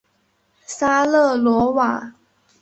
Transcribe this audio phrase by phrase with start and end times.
[0.65, 2.15] 沙勒罗瓦。